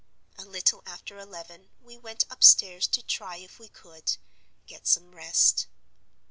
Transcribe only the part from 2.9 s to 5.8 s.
try if we could get some rest.